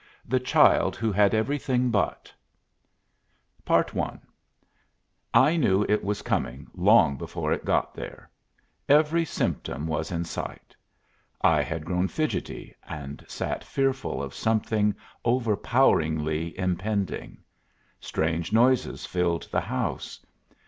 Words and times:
THE 0.25 0.39
CHILD 0.39 0.95
WHO 0.95 1.11
HAD 1.11 1.35
EVERYTHING 1.35 1.91
BUT 1.91 2.33
I 3.67 4.17
I 5.31 5.55
knew 5.55 5.83
it 5.87 6.03
was 6.03 6.23
coming 6.23 6.65
long 6.73 7.17
before 7.19 7.53
it 7.53 7.63
got 7.63 7.93
there. 7.93 8.27
Every 8.89 9.23
symptom 9.23 9.85
was 9.85 10.11
in 10.11 10.25
sight. 10.25 10.75
I 11.41 11.61
had 11.61 11.85
grown 11.85 12.07
fidgety, 12.07 12.73
and 12.87 13.23
sat 13.27 13.63
fearful 13.63 14.23
of 14.23 14.33
something 14.33 14.95
overpoweringly 15.23 16.57
impending. 16.57 17.37
Strange 17.99 18.51
noises 18.51 19.05
filled 19.05 19.43
the 19.51 19.61
house. 19.61 20.25